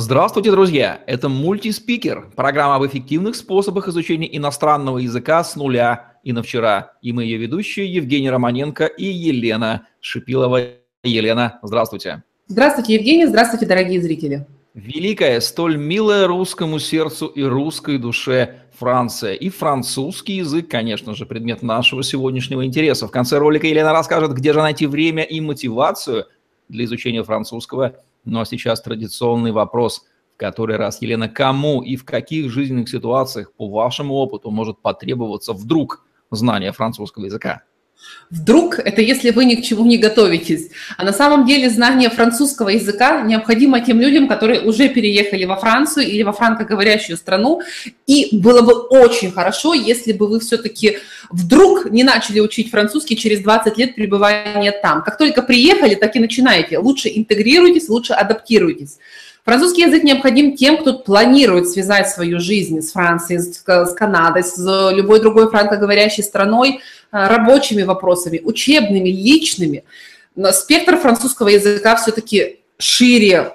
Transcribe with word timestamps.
Здравствуйте, 0.00 0.52
друзья! 0.52 1.00
Это 1.08 1.28
мультиспикер, 1.28 2.30
программа 2.36 2.76
об 2.76 2.86
эффективных 2.86 3.34
способах 3.34 3.88
изучения 3.88 4.28
иностранного 4.36 4.98
языка 4.98 5.42
с 5.42 5.56
нуля 5.56 6.12
и 6.22 6.32
на 6.32 6.44
вчера. 6.44 6.92
И 7.02 7.12
мы 7.12 7.24
ее 7.24 7.36
ведущие 7.36 7.92
Евгений 7.92 8.30
Романенко 8.30 8.86
и 8.86 9.06
Елена 9.06 9.88
Шипилова. 10.00 10.60
Елена, 11.02 11.58
здравствуйте. 11.64 12.22
Здравствуйте, 12.46 12.94
Евгений, 12.94 13.26
здравствуйте, 13.26 13.66
дорогие 13.66 14.00
зрители. 14.00 14.46
Великая, 14.74 15.40
столь 15.40 15.76
милая 15.78 16.28
русскому 16.28 16.78
сердцу 16.78 17.26
и 17.26 17.42
русской 17.42 17.98
душе 17.98 18.54
Франция. 18.78 19.34
И 19.34 19.48
французский 19.48 20.34
язык, 20.34 20.68
конечно 20.68 21.16
же, 21.16 21.26
предмет 21.26 21.64
нашего 21.64 22.04
сегодняшнего 22.04 22.64
интереса. 22.64 23.08
В 23.08 23.10
конце 23.10 23.38
ролика 23.38 23.66
Елена 23.66 23.92
расскажет, 23.92 24.32
где 24.34 24.52
же 24.52 24.60
найти 24.60 24.86
время 24.86 25.24
и 25.24 25.40
мотивацию 25.40 26.26
для 26.68 26.84
изучения 26.84 27.24
французского 27.24 27.96
ну 28.24 28.40
а 28.40 28.44
сейчас 28.44 28.80
традиционный 28.80 29.52
вопрос, 29.52 30.06
в 30.34 30.36
который 30.36 30.76
раз, 30.76 31.02
Елена, 31.02 31.28
кому 31.28 31.82
и 31.82 31.96
в 31.96 32.04
каких 32.04 32.50
жизненных 32.50 32.88
ситуациях, 32.88 33.52
по 33.54 33.68
вашему 33.68 34.14
опыту, 34.14 34.50
может 34.50 34.80
потребоваться 34.80 35.52
вдруг 35.52 36.04
знание 36.30 36.72
французского 36.72 37.24
языка? 37.24 37.62
Вдруг 38.30 38.78
это 38.78 39.00
если 39.00 39.30
вы 39.30 39.46
ни 39.46 39.54
к 39.54 39.64
чему 39.64 39.86
не 39.86 39.96
готовитесь. 39.96 40.68
А 40.98 41.04
на 41.04 41.12
самом 41.12 41.46
деле 41.46 41.70
знание 41.70 42.10
французского 42.10 42.68
языка 42.68 43.22
необходимо 43.22 43.80
тем 43.80 44.00
людям, 44.00 44.28
которые 44.28 44.60
уже 44.60 44.88
переехали 44.88 45.46
во 45.46 45.56
Францию 45.56 46.06
или 46.06 46.22
во 46.22 46.32
франкоговорящую 46.32 47.16
страну. 47.16 47.62
И 48.06 48.28
было 48.32 48.60
бы 48.60 48.74
очень 48.74 49.32
хорошо, 49.32 49.72
если 49.72 50.12
бы 50.12 50.28
вы 50.28 50.40
все-таки 50.40 50.98
вдруг 51.30 51.90
не 51.90 52.04
начали 52.04 52.40
учить 52.40 52.70
французский 52.70 53.16
через 53.16 53.40
20 53.40 53.78
лет 53.78 53.94
пребывания 53.94 54.72
там. 54.72 55.02
Как 55.02 55.16
только 55.16 55.40
приехали, 55.40 55.94
так 55.94 56.14
и 56.14 56.20
начинаете. 56.20 56.78
Лучше 56.78 57.08
интегрируйтесь, 57.08 57.88
лучше 57.88 58.12
адаптируйтесь. 58.12 58.98
Французский 59.48 59.80
язык 59.80 60.04
необходим 60.04 60.58
тем, 60.58 60.76
кто 60.76 60.98
планирует 60.98 61.70
связать 61.70 62.10
свою 62.10 62.38
жизнь 62.38 62.82
с 62.82 62.92
Францией, 62.92 63.40
с 63.40 63.94
Канадой, 63.94 64.44
с 64.44 64.58
любой 64.92 65.20
другой 65.20 65.48
франкоговорящей 65.48 66.22
страной, 66.22 66.80
э, 67.12 67.26
рабочими 67.28 67.80
вопросами, 67.82 68.42
учебными, 68.44 69.08
личными. 69.08 69.84
Но 70.36 70.52
спектр 70.52 70.98
французского 70.98 71.48
языка 71.48 71.96
все-таки 71.96 72.60
шире, 72.76 73.52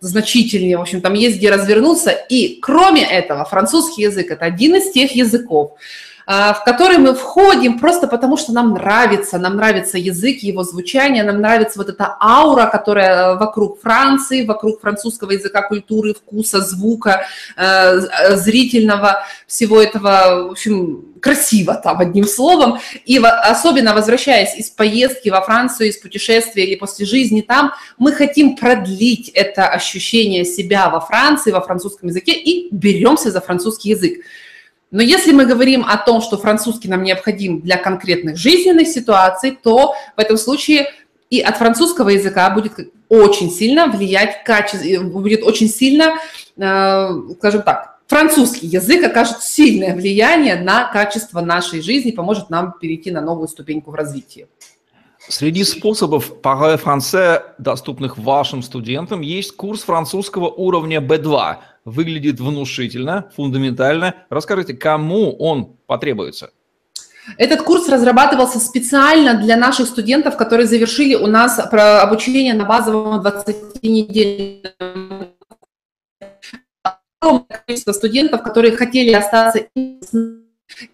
значительнее, 0.00 0.78
в 0.78 0.80
общем, 0.80 1.00
там 1.00 1.14
есть 1.14 1.36
где 1.36 1.52
развернуться. 1.52 2.10
И 2.10 2.58
кроме 2.60 3.04
этого, 3.08 3.44
французский 3.44 4.02
язык– 4.02 4.28
это 4.32 4.46
один 4.46 4.74
из 4.74 4.90
тех 4.90 5.14
языков, 5.14 5.78
в 6.26 6.62
который 6.64 6.98
мы 6.98 7.14
входим 7.14 7.78
просто 7.78 8.08
потому, 8.08 8.36
что 8.36 8.52
нам 8.52 8.74
нравится, 8.74 9.38
нам 9.38 9.56
нравится 9.56 9.96
язык, 9.96 10.38
его 10.38 10.64
звучание, 10.64 11.22
нам 11.22 11.40
нравится 11.40 11.78
вот 11.78 11.88
эта 11.88 12.16
аура, 12.20 12.66
которая 12.66 13.36
вокруг 13.36 13.80
Франции, 13.80 14.44
вокруг 14.44 14.80
французского 14.80 15.30
языка, 15.30 15.62
культуры, 15.62 16.14
вкуса, 16.14 16.60
звука, 16.60 17.26
э, 17.56 18.00
зрительного, 18.36 19.24
всего 19.46 19.80
этого, 19.80 20.48
в 20.48 20.50
общем, 20.50 21.04
красиво 21.20 21.74
там, 21.74 22.00
одним 22.00 22.24
словом. 22.24 22.78
И 23.04 23.18
особенно 23.18 23.94
возвращаясь 23.94 24.56
из 24.56 24.70
поездки 24.70 25.28
во 25.28 25.40
Францию, 25.40 25.90
из 25.90 25.96
путешествия 25.96 26.64
или 26.64 26.74
после 26.74 27.06
жизни 27.06 27.40
там, 27.40 27.72
мы 27.98 28.12
хотим 28.12 28.56
продлить 28.56 29.28
это 29.28 29.68
ощущение 29.68 30.44
себя 30.44 30.88
во 30.88 31.00
Франции, 31.00 31.52
во 31.52 31.60
французском 31.60 32.08
языке 32.08 32.32
и 32.32 32.68
беремся 32.74 33.30
за 33.30 33.40
французский 33.40 33.90
язык. 33.90 34.24
Но 34.90 35.02
если 35.02 35.32
мы 35.32 35.46
говорим 35.46 35.84
о 35.84 35.96
том, 35.96 36.20
что 36.20 36.38
французский 36.38 36.88
нам 36.88 37.02
необходим 37.02 37.60
для 37.60 37.76
конкретных 37.76 38.36
жизненных 38.36 38.88
ситуаций, 38.88 39.58
то 39.60 39.94
в 40.16 40.20
этом 40.20 40.36
случае 40.36 40.92
и 41.28 41.40
от 41.40 41.56
французского 41.56 42.10
языка 42.10 42.48
будет 42.50 42.78
очень 43.08 43.50
сильно 43.50 43.86
влиять 43.88 44.44
качество, 44.44 44.86
э, 44.86 45.00
будет 45.00 45.42
очень 45.42 45.68
сильно, 45.68 46.18
э, 46.56 47.08
скажем 47.38 47.62
так, 47.62 47.98
французский 48.06 48.66
язык 48.66 49.04
окажет 49.04 49.42
сильное 49.42 49.94
влияние 49.94 50.56
на 50.56 50.84
качество 50.92 51.40
нашей 51.40 51.82
жизни, 51.82 52.12
поможет 52.12 52.50
нам 52.50 52.74
перейти 52.80 53.10
на 53.10 53.20
новую 53.20 53.48
ступеньку 53.48 53.90
в 53.90 53.94
развитии. 53.94 54.46
Среди 55.28 55.64
способов 55.64 56.32
parler 56.40 56.80
français, 56.80 57.42
доступных 57.58 58.16
вашим 58.16 58.62
студентам, 58.62 59.22
есть 59.22 59.56
курс 59.56 59.82
французского 59.82 60.48
уровня 60.48 61.00
B2. 61.00 61.56
Выглядит 61.86 62.40
внушительно, 62.40 63.30
фундаментально. 63.36 64.16
Расскажите, 64.28 64.74
кому 64.74 65.36
он 65.36 65.76
потребуется? 65.86 66.50
Этот 67.38 67.62
курс 67.62 67.88
разрабатывался 67.88 68.58
специально 68.58 69.40
для 69.40 69.56
наших 69.56 69.86
студентов, 69.86 70.36
которые 70.36 70.66
завершили 70.66 71.14
у 71.14 71.28
нас 71.28 71.60
обучение 71.60 72.54
на 72.54 72.64
базовом 72.64 73.24
20-недельном 73.24 75.28
количество 77.48 77.92
студентов, 77.92 78.42
которые 78.42 78.76
хотели 78.76 79.12
остаться 79.12 79.68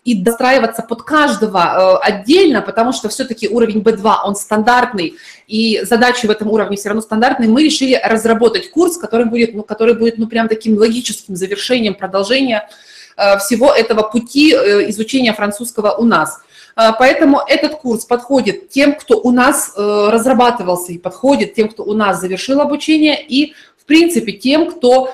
и 0.04 0.14
достраиваться 0.14 0.82
под 0.82 1.02
каждого 1.02 1.98
э, 2.02 2.08
отдельно, 2.08 2.60
потому 2.62 2.92
что 2.92 3.08
все-таки 3.08 3.48
уровень 3.48 3.80
B2, 3.80 4.14
он 4.24 4.36
стандартный, 4.36 5.14
и 5.46 5.80
задачи 5.82 6.26
в 6.26 6.30
этом 6.30 6.48
уровне 6.48 6.76
все 6.76 6.88
равно 6.90 7.02
стандартные, 7.02 7.48
мы 7.48 7.64
решили 7.64 8.00
разработать 8.02 8.70
курс, 8.70 8.96
который 8.96 9.26
будет, 9.26 9.54
ну, 9.54 9.62
который 9.62 9.94
будет, 9.94 10.18
ну, 10.18 10.26
прям 10.26 10.48
таким 10.48 10.76
логическим 10.76 11.36
завершением, 11.36 11.94
продолжения 11.94 12.68
э, 13.16 13.38
всего 13.38 13.72
этого 13.72 14.02
пути 14.02 14.54
э, 14.54 14.90
изучения 14.90 15.32
французского 15.32 15.92
у 15.92 16.04
нас. 16.04 16.40
Поэтому 16.74 17.38
этот 17.46 17.74
курс 17.74 18.06
подходит 18.06 18.70
тем, 18.70 18.94
кто 18.94 19.20
у 19.20 19.30
нас 19.30 19.74
разрабатывался 19.76 20.92
и 20.92 20.96
подходит 20.96 21.52
тем, 21.52 21.68
кто 21.68 21.84
у 21.84 21.92
нас 21.92 22.18
завершил 22.18 22.62
обучение, 22.62 23.22
и, 23.22 23.52
в 23.76 23.84
принципе, 23.84 24.32
тем, 24.32 24.70
кто 24.70 25.12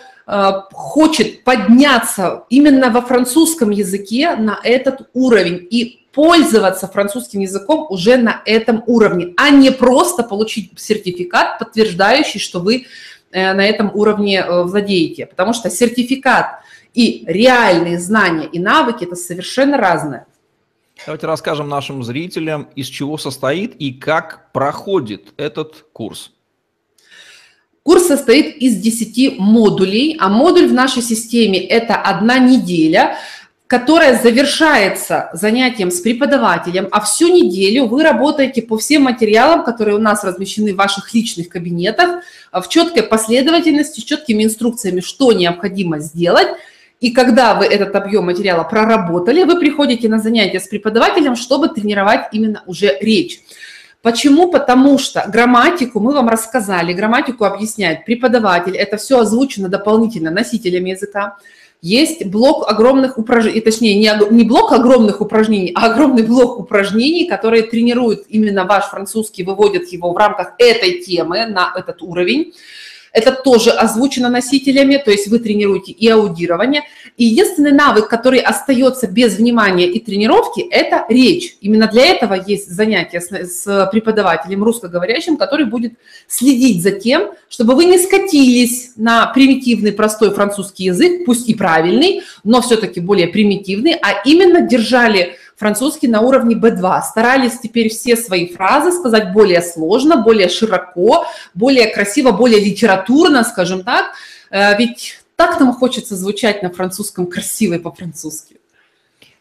хочет 0.72 1.42
подняться 1.42 2.44
именно 2.50 2.90
во 2.90 3.00
французском 3.00 3.70
языке 3.70 4.36
на 4.36 4.60
этот 4.62 5.08
уровень 5.14 5.66
и 5.70 6.06
пользоваться 6.12 6.88
французским 6.88 7.40
языком 7.40 7.86
уже 7.90 8.16
на 8.16 8.42
этом 8.44 8.82
уровне, 8.86 9.34
а 9.36 9.50
не 9.50 9.70
просто 9.70 10.22
получить 10.22 10.72
сертификат, 10.76 11.58
подтверждающий, 11.58 12.40
что 12.40 12.60
вы 12.60 12.86
э, 13.30 13.52
на 13.54 13.64
этом 13.64 13.90
уровне 13.94 14.40
э, 14.40 14.62
владеете. 14.64 15.26
Потому 15.26 15.52
что 15.52 15.70
сертификат 15.70 16.60
и 16.92 17.24
реальные 17.26 17.98
знания 17.98 18.46
и 18.46 18.58
навыки– 18.58 19.04
это 19.06 19.16
совершенно 19.16 19.76
разное. 19.76 20.26
Давайте 21.06 21.26
расскажем 21.26 21.68
нашим 21.68 22.02
зрителям, 22.02 22.68
из 22.74 22.88
чего 22.88 23.16
состоит 23.16 23.76
и 23.76 23.92
как 23.92 24.50
проходит 24.52 25.32
этот 25.36 25.86
курс. 25.92 26.32
Курс 27.88 28.06
состоит 28.06 28.58
из 28.58 28.76
10 28.76 29.38
модулей, 29.38 30.14
а 30.20 30.28
модуль 30.28 30.68
в 30.68 30.74
нашей 30.74 31.00
системе– 31.00 31.58
это 31.68 31.94
одна 31.94 32.38
неделя, 32.38 33.16
которая 33.66 34.20
завершается 34.22 35.30
занятием 35.32 35.90
с 35.90 35.98
преподавателем, 36.00 36.88
а 36.90 37.00
всю 37.00 37.28
неделю 37.28 37.86
вы 37.86 38.02
работаете 38.02 38.60
по 38.60 38.76
всем 38.76 39.04
материалам, 39.04 39.64
которые 39.64 39.96
у 39.96 40.00
нас 40.00 40.22
размещены 40.22 40.74
в 40.74 40.76
ваших 40.76 41.14
личных 41.14 41.48
кабинетах, 41.48 42.24
в 42.52 42.68
четкой 42.68 43.04
последовательности, 43.04 44.00
с 44.00 44.04
четкими 44.04 44.44
инструкциями, 44.44 45.00
что 45.00 45.32
необходимо 45.32 45.98
сделать. 46.00 46.48
И 47.00 47.10
когда 47.10 47.54
вы 47.54 47.64
этот 47.64 47.96
объем 47.96 48.26
материала 48.26 48.64
проработали, 48.64 49.44
вы 49.44 49.58
приходите 49.58 50.10
на 50.10 50.18
занятия 50.18 50.60
с 50.60 50.68
преподавателем, 50.68 51.36
чтобы 51.36 51.68
тренировать 51.68 52.26
именно 52.32 52.62
уже 52.66 52.98
речь. 53.00 53.40
Почему? 54.02 54.48
Потому 54.50 54.96
что 54.98 55.24
грамматику 55.28 55.98
мы 55.98 56.14
вам 56.14 56.28
рассказали, 56.28 56.92
грамматику 56.92 57.44
объясняет 57.44 58.04
преподаватель, 58.04 58.76
это 58.76 58.96
все 58.96 59.18
озвучено 59.18 59.68
дополнительно 59.68 60.30
носителями 60.30 60.90
языка. 60.90 61.36
Есть 61.80 62.26
блок 62.26 62.68
огромных 62.68 63.18
упражнений, 63.18 63.60
точнее, 63.60 63.98
не, 63.98 64.12
не 64.30 64.44
блок 64.44 64.72
огромных 64.72 65.20
упражнений, 65.20 65.72
а 65.76 65.86
огромный 65.86 66.24
блок 66.24 66.58
упражнений, 66.58 67.26
которые 67.26 67.62
тренируют 67.62 68.24
именно 68.28 68.64
ваш 68.64 68.86
французский, 68.86 69.44
выводят 69.44 69.86
его 69.88 70.12
в 70.12 70.16
рамках 70.16 70.54
этой 70.58 71.00
темы 71.02 71.46
на 71.46 71.72
этот 71.76 72.02
уровень. 72.02 72.52
Это 73.12 73.32
тоже 73.32 73.70
озвучено 73.70 74.28
носителями, 74.28 74.96
то 74.96 75.10
есть 75.10 75.28
вы 75.28 75.38
тренируете 75.38 75.92
и 75.92 76.08
аудирование. 76.08 76.82
И 77.16 77.24
единственный 77.24 77.72
навык, 77.72 78.08
который 78.08 78.40
остается 78.40 79.06
без 79.06 79.36
внимания 79.36 79.86
и 79.86 79.98
тренировки, 80.00 80.60
это 80.60 81.04
речь. 81.08 81.56
Именно 81.60 81.88
для 81.88 82.06
этого 82.06 82.34
есть 82.34 82.70
занятие 82.70 83.20
с, 83.20 83.28
с 83.30 83.88
преподавателем 83.90 84.62
русскоговорящим, 84.62 85.36
который 85.36 85.66
будет 85.66 85.94
следить 86.26 86.82
за 86.82 86.92
тем, 86.92 87.30
чтобы 87.48 87.74
вы 87.74 87.86
не 87.86 87.98
скатились 87.98 88.92
на 88.96 89.26
примитивный, 89.26 89.92
простой 89.92 90.32
французский 90.32 90.84
язык, 90.84 91.24
пусть 91.24 91.48
и 91.48 91.54
правильный, 91.54 92.22
но 92.44 92.60
все-таки 92.62 93.00
более 93.00 93.28
примитивный, 93.28 93.94
а 93.94 94.22
именно 94.24 94.60
держали 94.60 95.36
французский 95.58 96.08
на 96.08 96.20
уровне 96.20 96.54
B2. 96.54 97.02
Старались 97.02 97.58
теперь 97.58 97.90
все 97.90 98.16
свои 98.16 98.46
фразы 98.48 98.92
сказать 98.92 99.32
более 99.32 99.60
сложно, 99.60 100.16
более 100.16 100.48
широко, 100.48 101.26
более 101.52 101.88
красиво, 101.88 102.30
более 102.30 102.64
литературно, 102.64 103.44
скажем 103.44 103.82
так. 103.82 104.12
Э, 104.50 104.78
ведь 104.78 105.20
так 105.36 105.60
нам 105.60 105.72
хочется 105.72 106.16
звучать 106.16 106.62
на 106.62 106.70
французском 106.70 107.26
красиво 107.26 107.78
по-французски. 107.78 108.56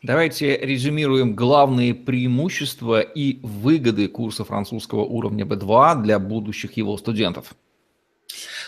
Давайте 0.04 0.58
резюмируем 0.58 1.36
главные 1.36 1.94
преимущества 1.94 3.02
и 3.02 3.40
выгоды 3.42 4.08
курса 4.08 4.44
французского 4.44 5.04
уровня 5.04 5.46
B2 5.46 6.04
для 6.04 6.19
будущих 6.19 6.78
его 6.78 6.98
студентов. 6.98 7.56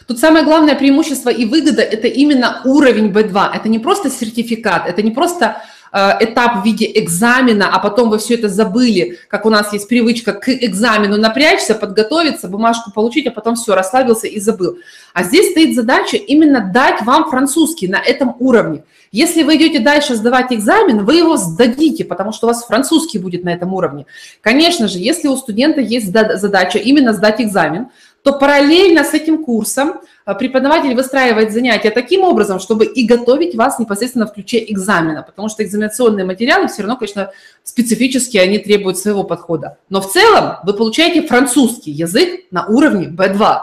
Тут 0.08 0.20
самое 0.20 0.44
главное 0.44 0.76
преимущество 0.76 1.30
и 1.30 1.46
выгода– 1.46 1.82
это 1.84 2.08
именно 2.08 2.62
уровень 2.66 3.12
B2. 3.12 3.56
Это 3.56 3.70
не 3.70 3.80
просто 3.80 4.10
сертификат, 4.10 4.88
это 4.88 5.02
не 5.02 5.12
просто 5.12 5.62
этап 5.94 6.62
в 6.62 6.66
виде 6.66 6.90
экзамена, 6.96 7.70
а 7.74 7.80
потом 7.80 8.10
вы 8.10 8.18
все 8.20 8.36
это 8.36 8.50
забыли, 8.50 9.18
как 9.28 9.46
у 9.46 9.50
нас 9.50 9.74
есть 9.74 9.88
привычка 9.88 10.34
к 10.34 10.50
экзамену 10.50 11.18
напрячься, 11.18 11.76
подготовиться, 11.76 12.48
бумажку 12.48 12.92
получить, 12.92 13.28
а 13.28 13.32
потом 13.32 13.56
все, 13.56 13.76
расслабился 13.76 14.28
и 14.28 14.40
забыл. 14.40 14.78
А 15.14 15.24
здесь 15.24 15.52
стоит 15.52 15.76
задача 15.76 16.18
именно 16.18 16.72
дать 16.74 17.02
вам 17.02 17.30
французский 17.30 17.88
на 17.88 17.98
этом 17.98 18.36
уровне. 18.40 18.84
Если 19.12 19.42
вы 19.42 19.56
идете 19.56 19.80
дальше 19.80 20.16
сдавать 20.16 20.54
экзамен, 20.54 21.04
вы 21.04 21.16
его 21.16 21.36
сдадите, 21.36 22.06
потому 22.06 22.32
что 22.32 22.46
у 22.46 22.50
вас 22.50 22.64
французский 22.64 23.18
будет 23.18 23.44
на 23.44 23.50
этом 23.50 23.74
уровне. 23.74 24.06
Конечно 24.42 24.88
же, 24.88 25.00
если 25.00 25.28
у 25.28 25.36
студента 25.36 25.82
есть 25.82 26.12
задача 26.12 26.78
именно 26.78 27.14
сдать 27.14 27.42
экзамен, 27.42 27.88
то 28.30 28.38
параллельно 28.38 29.04
с 29.04 29.14
этим 29.16 29.44
курсом 29.44 30.02
а, 30.24 30.36
преподаватель 30.36 30.94
выстраивает 30.94 31.52
занятия 31.52 31.90
таким 31.90 32.22
образом, 32.22 32.60
чтобы 32.60 32.86
и 32.86 33.08
готовить 33.08 33.56
вас 33.56 33.80
непосредственно 33.80 34.28
в 34.28 34.34
ключе 34.34 34.64
экзамена, 34.68 35.24
потому 35.24 35.50
что 35.50 35.64
экзаменационные 35.64 36.26
материалы 36.26 36.68
все 36.68 36.84
равно, 36.84 36.96
конечно, 36.98 37.32
специфически 37.64 38.38
они 38.38 38.60
требуют 38.60 39.00
своего 39.00 39.24
подхода. 39.24 39.80
Но 39.90 40.00
в 40.00 40.12
целом 40.12 40.58
вы 40.64 40.74
получаете 40.74 41.28
французский 41.28 41.90
язык 41.90 42.42
на 42.52 42.68
уровне 42.68 43.08
B2. 43.08 43.62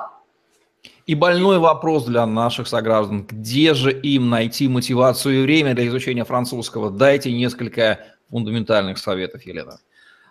И 1.06 1.14
больной 1.14 1.58
вопрос 1.58 2.04
для 2.04 2.26
наших 2.26 2.66
сограждан. 2.66 3.24
Где 3.24 3.74
же 3.74 3.92
им 3.92 4.30
найти 4.30 4.66
мотивацию 4.66 5.38
и 5.38 5.42
время 5.42 5.74
для 5.74 5.86
изучения 5.86 6.24
французского? 6.24 6.90
Дайте 6.90 7.30
несколько 7.30 8.00
фундаментальных 8.30 8.98
советов, 8.98 9.46
Елена. 9.46 9.78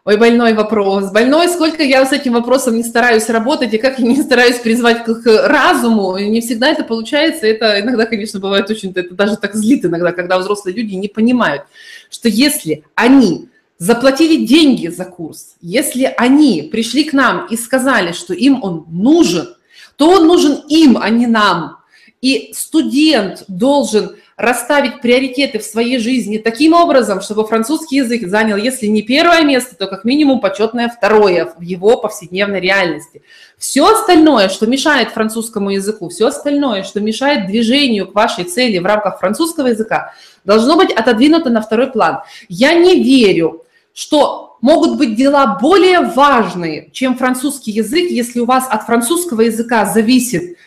Ой, 0.05 0.17
больной 0.17 0.53
вопрос. 0.53 1.11
Больной, 1.11 1.49
сколько 1.49 1.81
я 1.81 2.05
с 2.05 2.11
этим 2.11 2.33
вопросом 2.33 2.75
не 2.75 2.83
стараюсь 2.83 3.27
работать, 3.27 3.73
и 3.73 3.79
как 3.79 3.97
я 3.97 4.05
не 4.05 4.21
стараюсь 4.21 4.57
призвать 4.57 5.03
к 5.03 5.47
разуму, 5.47 6.15
не 6.19 6.41
всегда 6.41 6.69
это 6.69 6.83
получается. 6.83 7.47
Это 7.47 7.81
иногда, 7.81 8.05
конечно, 8.05 8.39
бывает 8.39 8.69
очень, 8.69 8.91
это 8.95 9.15
даже 9.15 9.35
так 9.35 9.55
злит 9.55 9.83
иногда, 9.83 10.11
когда 10.11 10.37
взрослые 10.37 10.75
люди 10.75 10.93
не 10.93 11.07
понимают, 11.07 11.63
что 12.11 12.29
если 12.29 12.83
они 12.93 13.49
заплатили 13.79 14.45
деньги 14.45 14.89
за 14.89 15.05
курс, 15.05 15.55
если 15.59 16.13
они 16.17 16.69
пришли 16.71 17.05
к 17.05 17.13
нам 17.13 17.47
и 17.47 17.57
сказали, 17.57 18.11
что 18.11 18.35
им 18.35 18.63
он 18.63 18.85
нужен, 18.87 19.55
то 19.95 20.11
он 20.11 20.27
нужен 20.27 20.61
им, 20.69 20.99
а 21.01 21.09
не 21.09 21.25
нам. 21.25 21.77
И 22.21 22.51
студент 22.53 23.43
должен 23.47 24.15
расставить 24.37 24.99
приоритеты 24.99 25.59
в 25.59 25.63
своей 25.63 25.97
жизни 25.97 26.37
таким 26.37 26.73
образом, 26.73 27.21
чтобы 27.21 27.47
французский 27.47 27.97
язык 27.97 28.27
занял, 28.27 28.57
если 28.57 28.87
не 28.87 29.01
первое 29.01 29.43
место, 29.43 29.75
то 29.77 29.87
как 29.87 30.03
минимум 30.03 30.41
почетное 30.41 30.89
второе 30.89 31.53
в 31.57 31.61
его 31.61 31.97
повседневной 31.97 32.59
реальности. 32.59 33.21
Все 33.57 33.89
остальное, 33.89 34.49
что 34.49 34.67
мешает 34.67 35.11
французскому 35.11 35.69
языку, 35.69 36.09
все 36.09 36.27
остальное, 36.27 36.83
что 36.83 36.99
мешает 36.99 37.47
движению 37.47 38.11
к 38.11 38.15
вашей 38.15 38.43
цели 38.43 38.77
в 38.77 38.85
рамках 38.85 39.19
французского 39.19 39.67
языка, 39.67 40.13
должно 40.43 40.75
быть 40.75 40.91
отодвинуто 40.91 41.49
на 41.49 41.61
второй 41.61 41.87
план. 41.87 42.19
Я 42.49 42.73
не 42.73 43.01
верю, 43.01 43.63
что 43.93 44.57
могут 44.59 44.97
быть 44.97 45.15
дела 45.15 45.57
более 45.61 46.01
важные, 46.01 46.89
чем 46.91 47.17
французский 47.17 47.71
язык, 47.71 48.11
если 48.11 48.41
у 48.41 48.45
вас 48.45 48.67
от 48.69 48.85
французского 48.85 49.41
языка 49.41 49.85
зависит 49.85 50.57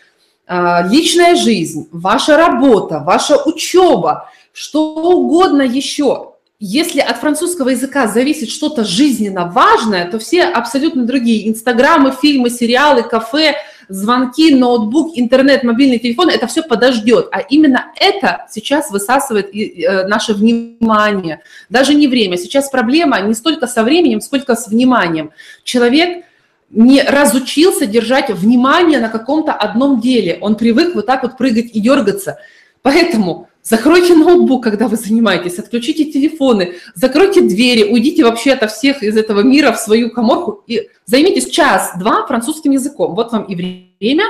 личная 0.49 1.37
жизнь, 1.37 1.89
ваша 1.93 2.37
работа, 2.37 3.01
ваша 3.01 3.37
учеба, 3.37 4.31
что 4.53 4.95
угодно 4.95 5.63
еще. 5.63 6.33
Если 6.61 6.99
от 6.99 7.19
французского 7.19 7.69
языка 7.69 8.09
зависит 8.09 8.49
что-то 8.49 8.83
жизненно 8.83 9.47
важное, 9.47 10.11
то 10.11 10.19
все 10.19 10.43
абсолютно 10.43 11.05
другие 11.05 11.49
инстаграмы, 11.49 12.13
фильмы, 12.21 12.51
сериалы, 12.51 13.05
кафе, 13.05 13.55
звонки, 13.89 14.55
ноутбук, 14.55 15.13
интернет, 15.17 15.63
мобильный 15.63 15.99
телефон, 15.99 16.29
это 16.31 16.47
все 16.49 16.63
подождет. 16.63 17.29
А 17.31 17.41
именно 17.41 17.93
это 18.01 18.47
сейчас 18.51 18.91
высасывает 18.91 19.55
э, 19.55 20.09
наше 20.09 20.35
внимание. 20.35 21.43
Даже 21.69 21.95
не 21.95 22.09
время. 22.09 22.37
Сейчас 22.37 22.69
проблема 22.71 23.21
не 23.21 23.35
столько 23.35 23.67
со 23.67 23.85
временем, 23.85 24.21
сколько 24.21 24.57
с 24.57 24.67
вниманием. 24.67 25.31
Человек 25.63 26.25
не 26.71 27.03
разучился 27.03 27.87
держать 27.87 28.31
внимание 28.31 28.99
на 28.99 29.09
каком-то 29.09 29.53
одном 29.53 30.01
деле. 30.01 30.39
Он 30.41 30.57
привык 30.57 30.95
вот 30.95 31.07
так 31.07 31.23
вот 31.23 31.37
прыгать 31.37 31.71
и 31.73 31.81
дергаться. 31.81 32.39
Поэтому 32.83 33.49
закройте 33.63 34.15
ноутбук, 34.15 34.65
когда 34.65 34.89
вы 34.89 34.97
занимаетесь, 34.97 35.59
отключите 35.59 36.07
телефоны, 36.07 36.75
закройте 36.95 37.41
двери, 37.41 37.85
уйдите 37.85 38.25
вообще 38.25 38.53
ото 38.53 38.67
всех 38.69 39.03
из 39.03 39.17
этого 39.17 39.41
мира 39.41 39.73
в 39.73 39.79
свою 39.79 40.11
коморку 40.11 40.63
и 40.67 40.89
займитесь 41.07 41.49
час-два 41.49 42.27
французским 42.27 42.73
языком. 42.73 43.15
Вот 43.15 43.33
вам 43.33 43.45
и 43.45 43.55
время, 43.55 44.25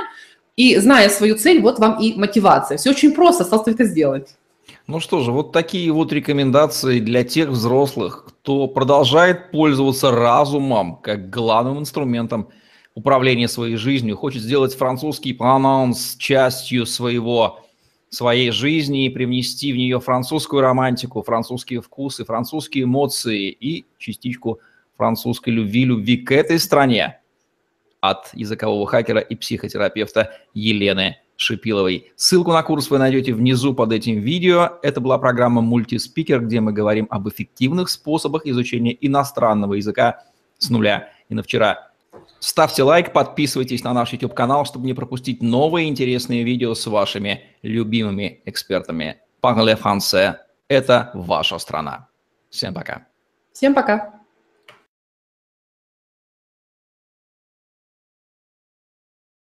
и 0.55 0.77
зная 0.77 1.09
свою 1.09 1.37
цель, 1.37 1.61
вот 1.61 1.79
вам 1.79 1.99
и 2.01 2.17
мотивация. 2.17 2.77
Все 2.77 2.89
очень 2.89 3.11
просто, 3.11 3.43
осталось 3.43 3.65
только 3.65 3.83
сделать. 3.85 4.29
Ну 4.87 4.99
что 4.99 5.21
же, 5.21 5.31
вот 5.31 5.51
такие 5.51 5.91
вот 5.91 6.11
рекомендации 6.11 6.99
для 6.99 7.23
тех 7.23 7.49
взрослых, 7.49 8.25
кто 8.27 8.67
продолжает 8.67 9.51
пользоваться 9.51 10.11
разумом 10.11 10.97
как 10.97 11.29
главным 11.29 11.79
инструментом 11.79 12.49
управления 12.95 13.47
своей 13.47 13.75
жизнью, 13.75 14.17
хочет 14.17 14.41
сделать 14.41 14.75
французский 14.75 15.33
прононс 15.33 16.15
частью 16.17 16.85
своего, 16.85 17.65
своей 18.09 18.51
жизни 18.51 19.05
и 19.05 19.09
привнести 19.09 19.71
в 19.71 19.77
нее 19.77 19.99
французскую 19.99 20.61
романтику, 20.61 21.21
французские 21.21 21.81
вкусы, 21.81 22.25
французские 22.25 22.85
эмоции 22.85 23.49
и 23.49 23.85
частичку 23.97 24.59
французской 24.97 25.49
любви, 25.51 25.85
любви 25.85 26.17
к 26.17 26.31
этой 26.31 26.59
стране 26.59 27.19
от 28.01 28.29
языкового 28.33 28.85
хакера 28.87 29.19
и 29.19 29.35
психотерапевта 29.35 30.33
Елены 30.53 31.17
Шипиловой. 31.39 32.11
Ссылку 32.17 32.51
на 32.51 32.61
курс 32.63 32.89
вы 32.89 32.97
найдете 32.97 33.33
внизу 33.33 33.73
под 33.73 33.93
этим 33.93 34.19
видео. 34.19 34.77
Это 34.83 34.99
была 34.99 35.17
программа 35.17 35.61
«Мультиспикер», 35.61 36.41
где 36.41 36.59
мы 36.59 36.73
говорим 36.73 37.07
об 37.09 37.29
эффективных 37.29 37.89
способах 37.89 38.45
изучения 38.45 38.95
иностранного 38.99 39.75
языка 39.75 40.25
с 40.57 40.69
нуля 40.69 41.09
и 41.29 41.33
на 41.33 41.41
вчера. 41.41 41.91
Ставьте 42.39 42.83
лайк, 42.83 43.13
подписывайтесь 43.13 43.85
на 43.85 43.93
наш 43.93 44.11
YouTube-канал, 44.11 44.65
чтобы 44.65 44.85
не 44.85 44.93
пропустить 44.93 45.41
новые 45.41 45.87
интересные 45.87 46.43
видео 46.43 46.73
с 46.73 46.85
вашими 46.87 47.43
любимыми 47.61 48.41
экспертами. 48.43 49.21
Parlez 49.41 49.81
français– 49.81 50.35
это 50.67 51.09
ваша 51.13 51.57
страна. 51.57 52.09
Всем 52.49 52.73
пока. 52.73 53.07
Всем 53.53 53.73
пока. 53.73 54.18